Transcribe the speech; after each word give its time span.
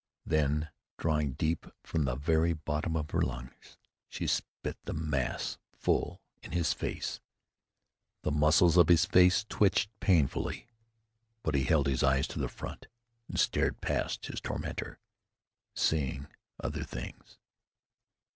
Then, 0.25 0.69
drawing 0.97 1.33
deep 1.33 1.67
from 1.83 2.05
the 2.05 2.15
very 2.15 2.53
bottom 2.53 2.95
of 2.97 3.11
her 3.11 3.21
lungs, 3.21 3.77
she 4.09 4.25
spat 4.25 4.75
the 4.85 4.95
mass 4.95 5.59
full 5.77 6.23
in 6.41 6.53
his 6.53 6.73
face. 6.73 7.19
The 8.23 8.31
muscles 8.31 8.77
of 8.77 8.87
his 8.89 9.05
face 9.05 9.43
twitched 9.47 9.91
painfully 9.99 10.67
but 11.43 11.53
he 11.53 11.65
held 11.65 11.85
his 11.85 12.01
eyes 12.01 12.25
to 12.29 12.39
the 12.39 12.47
front 12.49 12.87
and 13.27 13.39
stared 13.39 13.79
past 13.79 14.25
his 14.25 14.41
tormentor, 14.41 14.97
seeing 15.75 16.25
other 16.59 16.83
things. 16.83 17.37